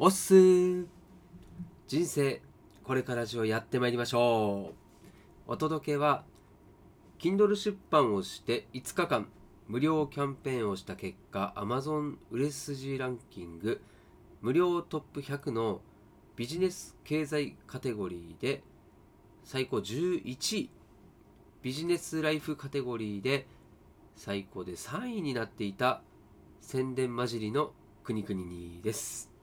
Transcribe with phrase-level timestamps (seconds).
[0.00, 0.84] おっす。
[1.88, 2.40] 人生
[2.84, 4.70] これからじをやってまいりましょ
[5.48, 5.52] う。
[5.52, 6.22] お届けは
[7.18, 9.28] Kindle 出版をして5日間
[9.66, 13.80] 無料キャンペーンをした結果 Amazon 売れ筋ランキング
[14.40, 15.80] 無料トップ100の
[16.36, 18.62] ビジネス経済カテゴリーで
[19.42, 20.70] 最高11位
[21.60, 23.48] ビジネスライフカテゴリーで
[24.14, 26.02] 最高で3位になっていた
[26.60, 27.72] 宣伝混じりの
[28.04, 29.37] 国々にです。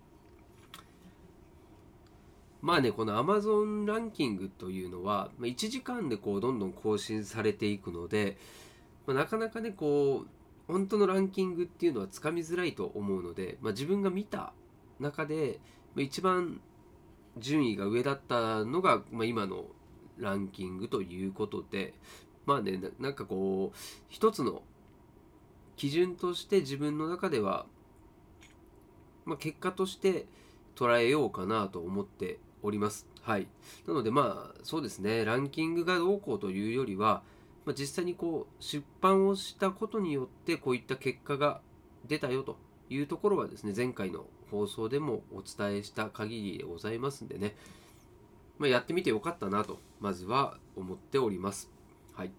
[2.65, 8.37] まあねこの Amazon ランキングというのはま1時間でこうどんどん更新されていくので、
[9.05, 10.27] まあ、なかなかねこう
[10.73, 14.51] 本当のランキングっていうのはつかみづらいと思うので、まあ、自分が見た
[14.99, 15.59] 中で
[15.95, 16.59] 一番
[17.37, 19.65] 順位が上だったのが、ま、今の
[20.17, 21.93] ランキングということで
[22.47, 23.77] まあねなんかこう
[24.09, 24.63] 一つの
[25.75, 27.67] 基準として自分の中では、
[29.23, 30.25] まあ、結果として
[30.75, 33.07] 捉えようかなと思っております。
[33.21, 33.47] はい。
[33.87, 37.23] なのでまあそうですね、ランキングがどうこうというよりは、
[37.65, 41.61] まあ、実際にこう出版をしたことによってこういった結果が
[42.07, 42.57] 出たよと
[42.89, 47.55] いうところはですね、前回の放送でもお伝えした限りでございますんでね、
[48.57, 51.71] まあ、やってみてよかったなと、まずは思っております。
[52.13, 52.31] はい。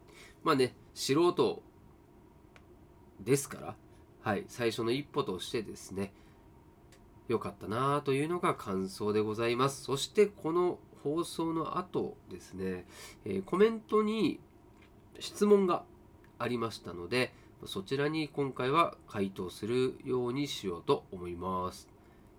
[0.45, 1.63] まあね、素人
[3.21, 3.77] ですから、
[4.23, 6.13] はい、最初の一歩としてですね、
[7.29, 9.83] 良かったなというのが感想でございます。
[9.83, 12.87] そしてこの放送の後ですね、
[13.25, 14.41] え、コメントに
[15.19, 15.85] 質問が
[16.39, 17.33] ありましたので、
[17.65, 21.89] そちらに今回は回答するようにしようと思います。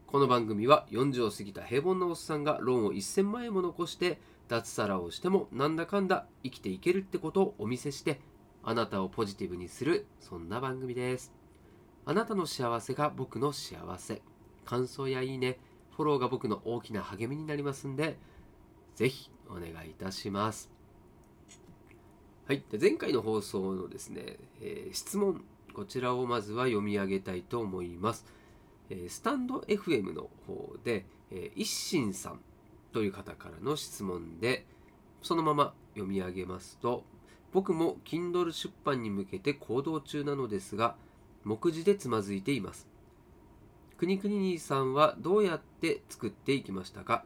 [0.05, 8.21] この番組は40を過ぎた平凡なおっさんがローンを1000万円も残して脱サラをしてもなんだかんだ生きていけるってことをお見せして
[8.63, 11.33] あなたをポジティブにするそんな番組です。
[12.05, 14.21] あなたの幸せが僕の幸せ。
[14.67, 15.57] 感想やいいね、
[15.95, 18.17] フォローが僕の大きな励みになりますんで、
[18.95, 20.69] ぜひお願いいたします。
[22.47, 22.63] はい。
[22.69, 25.41] で前回の放送のですね、えー、質問、
[25.73, 28.25] こちらをまずは読み上げたいと思います。
[28.89, 32.41] えー、スタンド FM の方で、えー、一心さん
[32.91, 34.65] という方からの質問で、
[35.21, 37.05] そのまま読み上げますと、
[37.53, 40.97] 僕も Kindle 出版に向けて行動中なのですが、
[41.45, 42.96] 目次でつまずいています。
[43.97, 47.25] くにくに兄さんはどうやって作っていきましたか？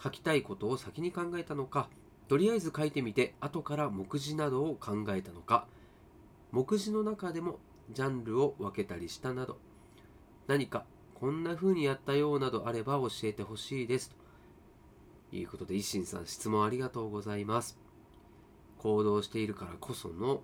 [0.00, 1.88] 書きたいことを先に考えたのか？
[2.28, 5.66] とりあえず書いてみて後から目次などを考えたのか？
[6.52, 7.58] 目次の中でも
[7.90, 9.58] ジャンルを分けたりしたなど
[10.46, 14.14] 何かこんな風にやったようなどあれば教えてほしいです。
[15.30, 17.76] ということで一心さん質問ありがとうございます。
[18.78, 20.42] 行動しているからこその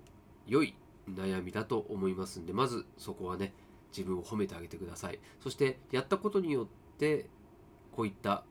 [0.49, 0.75] 良い
[1.09, 3.53] 悩みだと思いますんでまずそこはね
[3.97, 6.67] 自分を褒めてあげてくださいそしてやったことによっ
[6.99, 7.27] て
[7.93, 8.45] こういった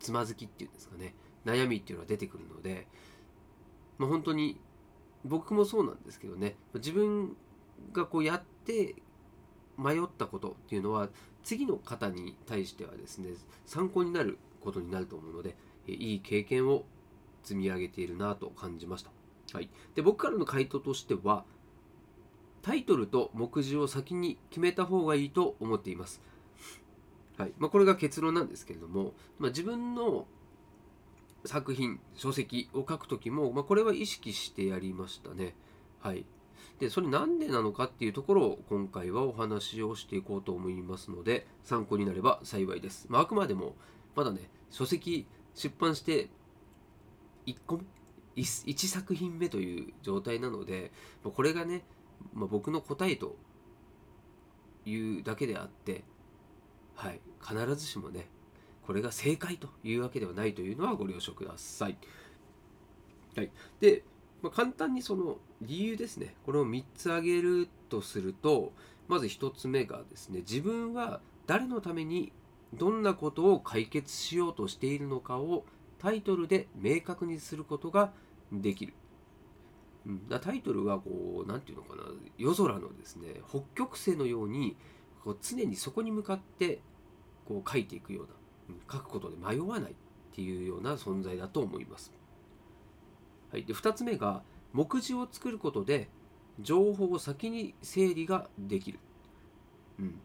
[0.00, 2.86] つまずきっていうんですかね悩みっていうのは出てくるので、
[3.98, 4.58] まあ、本当に
[5.24, 7.36] 僕もそうなんですけどね自分
[7.92, 8.96] がこうやって
[9.78, 11.08] 迷ったことっていうのは
[11.44, 13.30] 次の方に対してはですね
[13.66, 15.56] 参考になることになると思うので
[15.86, 16.84] いい経験を
[17.42, 19.10] 積み上げているなと感じました。
[19.52, 21.44] はい、で僕からの回答としては
[22.66, 26.20] タイトルと目次を先に決めた方がいいと思っています。
[27.38, 30.26] はいまあ、これが結論なんですけれども、まあ、自分の
[31.44, 35.54] 作品書籍を書く時も、まあ、これは意識してやりましたね。
[36.00, 36.26] はい、
[36.80, 43.06] でそれなんでなのかっていうところを今回はお話をしていこうと思いますので参考になれば幸いです。
[43.08, 43.76] まあ、くまでも
[44.16, 44.40] まだね
[44.70, 46.30] 書籍出版して
[47.46, 47.78] 1個
[48.34, 50.90] 1, 1作品目という状態なので
[51.22, 51.84] これがね
[52.34, 53.36] まあ、僕の答えと
[54.84, 56.04] いうだけであって、
[56.94, 58.28] はい、必ずしもね
[58.86, 61.96] これが正解というわけではないというのはご了承ください。
[63.36, 63.50] はい、
[63.80, 64.04] で、
[64.42, 68.72] まあ、簡単にその理由ですねこれを3つ挙げるとすると
[69.08, 72.32] まず1つ目がですね自分は誰のために
[72.74, 75.64] どんなことを解決しようとしているのかを
[75.98, 78.12] タイトルで明確にすることが
[78.52, 78.94] できる。
[80.06, 82.08] うん、だタイトルはこう何て言うのかな
[82.38, 84.76] 夜空のですね北極星のように
[85.24, 86.80] こう常にそこに向かって
[87.44, 88.28] こう書いていくような、
[88.70, 89.94] うん、書くことで迷わないっ
[90.32, 92.12] ていうような存在だと思います。
[93.50, 94.42] はい、で2つ目が
[94.72, 96.08] 目次を作ることで
[96.60, 99.00] 情報を先に整理ができる。
[99.98, 100.20] うん、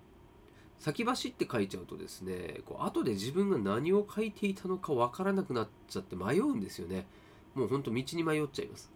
[0.80, 7.08] 先走って書いちゃうとですねこう後で自分が何を書いていたのか分からなくなっちゃって迷うんですよね。
[7.56, 8.92] もうほんと道に迷っちゃいます。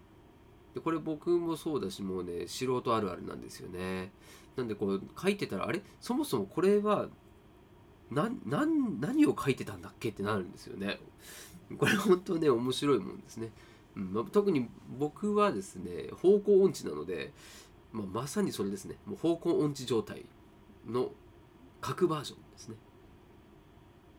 [0.75, 4.11] でこれ僕もそうだしもうね素人あるあるなんですよね。
[4.55, 5.81] なんでこう書いてたらあれ？
[5.99, 7.07] そもそもこれは
[8.11, 10.99] 何を書いてたんだっけってなるんですよね。
[11.79, 13.49] これ本当ね面白いもんですね、
[13.95, 14.69] うんまあ、特に
[14.99, 17.33] 僕はですね方向音痴なので、
[17.91, 18.97] まあ、まさにそれですね。
[19.05, 20.25] もう方向音痴状態
[20.85, 21.09] の
[21.81, 22.75] 各バージョンですね。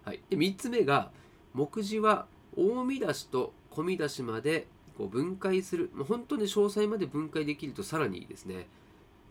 [0.04, 0.22] はい。
[0.30, 1.10] で3つ目が
[1.52, 2.26] 目次は
[2.56, 4.66] 大見出しと小見出しまで
[4.96, 8.66] こう分解する、まあ、本当に詳細まで分解できるとさらにいいですね。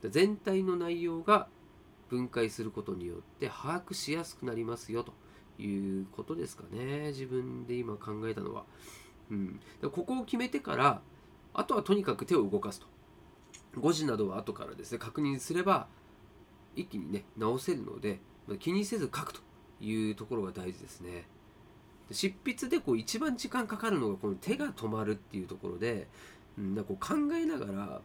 [0.03, 1.47] 全体の内容が
[2.09, 5.13] 分解することによって把握しやすくなりますよと
[5.61, 7.07] いうことですかね。
[7.07, 8.65] 自分で今考えたのは、
[9.31, 11.01] うん、ここを決めてから
[11.53, 12.87] あとはとにかく手を動かすと。
[13.79, 15.87] 誤字などは後からですね確認すれば
[16.75, 18.19] 一気にね直せるので
[18.59, 19.41] 気にせず書くと
[19.81, 21.25] いうところが大事ですね。
[22.11, 26.07] 執筆でこう一番時間かかるのがこの手が止まるっていうところで、
[26.57, 28.01] うん、なんかこう考えながら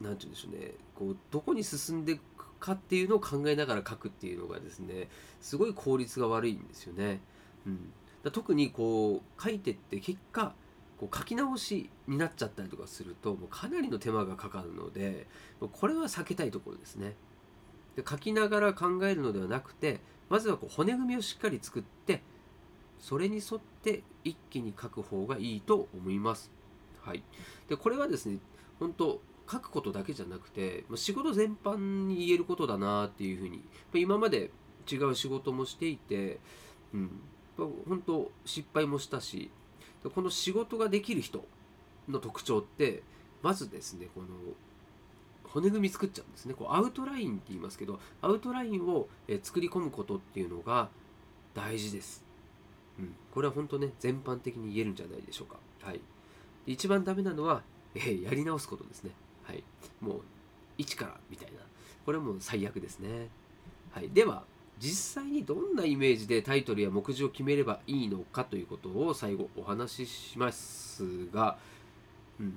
[0.00, 2.22] 何て言うんでしょうねこうどこに進んでいく
[2.60, 5.08] かっていうのを考えながら書くっていうのがですね
[5.40, 7.20] すごい効率が悪いんですよね。
[7.66, 7.92] うん、
[8.22, 10.54] だ特にこう書いてって結果
[10.98, 15.26] こう書き直しになっちゃったりとかするともうかなりの手間がかかるので
[15.60, 17.14] これは避けたいところですね。
[17.96, 22.22] で書きながら考えるのではなくてまずはこう骨組みをしっかり作って
[22.98, 26.50] それに沿って一気に書く方がいいと思います。
[27.02, 27.22] はい、
[27.68, 28.38] でこれはですね
[28.78, 33.62] 本当書くことだけじゃなくて仕事全般に言えることだなっていうふうに
[33.94, 34.50] 今まで
[34.90, 36.38] 違う仕事もしていて、
[36.94, 37.10] うん、
[37.56, 39.50] 本当失敗もしたし
[40.14, 41.44] この仕事ができる人
[42.08, 43.02] の特徴って
[43.42, 44.28] まずですねこの
[45.52, 46.54] 骨組み作っちゃうんですね。
[46.54, 49.08] こうアウトラインって言いますけどアウトラインを
[49.42, 50.88] 作り込むことっていうのが
[51.54, 52.24] 大事です、
[52.98, 55.58] うん、これは本当ね全般的に言えるんじゃないでしょうか。
[55.82, 56.00] はい。
[56.66, 57.62] 一番ダメなのは、
[57.94, 59.10] えー、やり直すことですね。
[59.44, 59.62] はい、
[60.00, 60.20] もう
[60.78, 61.60] 一からみたいな。
[62.04, 63.28] これはもう最悪ですね、
[63.92, 64.44] はい、では
[64.78, 71.58] 実際にどんなイメージでタイトルや目次を決めればいいのかということを最後お話ししますが、
[72.40, 72.54] うん、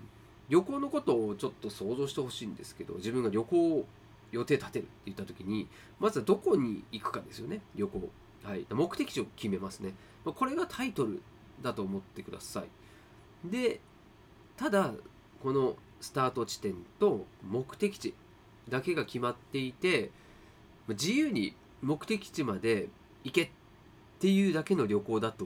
[0.49, 3.85] 旅行のことをちょっと想像してほしいんですけど自分が旅行を
[4.31, 5.67] 予定立てるって言った時に
[5.99, 8.09] まずはどこに行くかですよね旅行、
[8.43, 9.93] はい、目的地を決めますね。
[10.23, 11.21] これがタイトル
[11.61, 13.49] だと思ってください。
[13.49, 13.79] で
[14.57, 14.93] ただ
[15.43, 18.13] このスタート地点と目的地
[18.69, 20.11] だけが決まっていて
[20.87, 22.89] 自由に目的地まで
[23.23, 23.49] 行けっ
[24.19, 25.45] ていうだけの旅行だと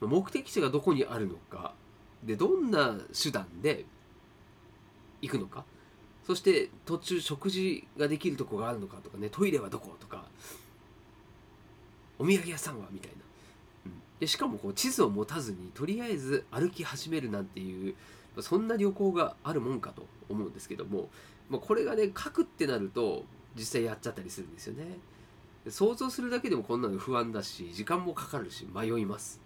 [0.00, 1.74] 目的地がどこにあるのか
[2.22, 3.84] でどんな手段で
[5.22, 5.64] 行くのか？
[6.26, 9.28] そして途中食事ができるとこがあるのかとかね？
[9.30, 10.24] トイレはどことか。
[12.18, 13.16] お土産屋さんはみたいな、
[14.18, 17.94] でしかもこう地図を持たずにとりあえず歩き始めるなんていう
[18.40, 21.10] そんな旅行があるもんかと思うんですけども、
[21.50, 23.24] まあ、これがね書くってなると
[23.54, 24.98] 実際やっちゃったりするんですよね。
[25.68, 29.40] 想像するだけでもこんなの不安だし時間もかかるし迷います。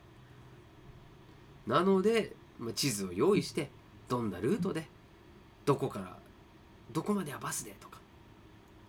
[1.66, 3.70] なので、まあ、地図を用意して
[4.08, 4.86] どんなルートで
[5.70, 6.16] どこから
[6.90, 8.00] どこまではバスでとか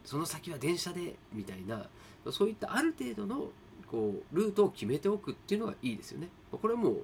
[0.04, 1.86] その先は電車でみたいな
[2.32, 3.50] そういったある程度の
[3.86, 6.96] こうルートを決めておくっていうのがいいですよねこれはもう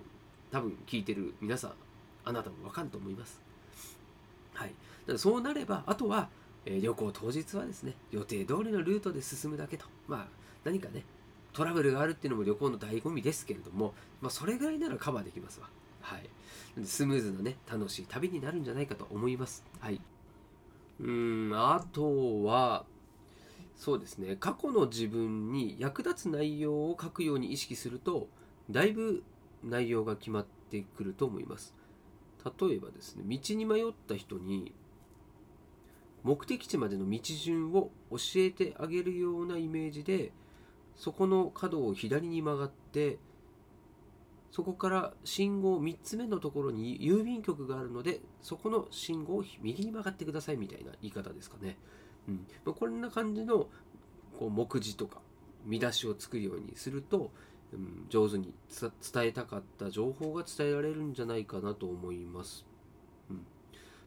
[0.51, 1.73] 多分聞いてる皆さん
[2.25, 3.39] あなたもわかると思います。
[4.55, 6.29] はい、だからそうなればあとは、
[6.65, 10.27] えー、旅行当日はですね予定通りのルートで進むだけとまあ
[10.63, 11.03] 何かね
[11.53, 15.67] トラブルがあるっていうのも旅行の醍醐味ですけれども、まあ、それぐらいならカバーできますわ。
[16.07, 16.29] はい、
[16.85, 19.65] スムーズなね楽しい旅になるんじゃないかと思います。
[19.81, 19.99] はい、
[21.01, 22.85] うんあとは
[23.75, 28.27] そうですね過去の自分に役立つ内容を書くように意識すると
[28.69, 29.21] だいぶ
[29.65, 31.73] 内容が決まってくると思います。
[32.59, 34.73] 例えばですね道に迷った人に
[36.23, 40.31] 目的地までの道順を教えてあげるようなイメージで
[40.95, 43.17] そこの角を左に曲がって
[44.57, 51.77] そこから信号3つ目のところに郵便局があるのでそこの信号を右に曲がってくださいみたいな言い方ですかね。
[52.27, 53.67] うんまあ、こんな感じの
[54.39, 55.21] こう目次とか
[55.63, 57.29] 見出しを作るようにすると
[57.73, 62.65] うん、上手に伝えたかった情報が伝えられるんじゃないかなと思います。
[63.29, 63.43] うんま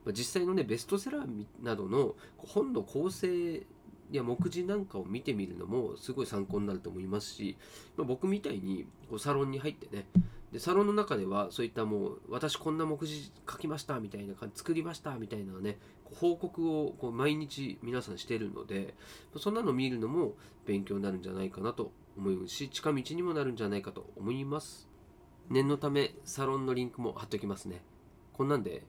[0.09, 3.67] あ、実際のねベストセラーなどの本の構成
[4.11, 7.59] や目次なんかを見てみるのもすごい参考になると思いますし、
[7.99, 10.07] まあ、僕みたいにこうサロンに入ってね
[10.53, 15.79] でサロンの中ではそういったもう私こんな目次書きましたみたいな感じ作りましたみたいなね
[16.17, 18.95] 報告をこう毎日皆さんしてるので
[19.39, 20.35] そんなの見るのも
[20.67, 24.89] 勉強になるんじゃないかなと思うし近道にもなるんじゃないかと思います。
[25.49, 27.83] 念のためサロンのリンクも貼っておきますね。
[28.33, 28.85] こんなんで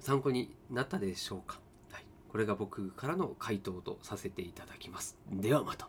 [0.00, 1.58] 参考になったでしょうか、
[1.90, 5.18] はい、これが僕からの回答とさせていただきます。
[5.30, 5.88] ではまた。